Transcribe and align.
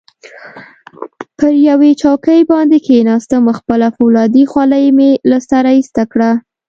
پر 1.37 1.53
یوې 1.69 1.91
چوکۍ 2.01 2.41
باندې 2.51 2.77
کښېناستم، 2.85 3.43
خپله 3.59 3.87
فولادي 3.95 4.43
خولۍ 4.51 4.85
مې 4.97 5.11
له 5.29 5.39
سره 5.49 5.69
ایسته 5.77 6.03
کړه. 6.11 6.31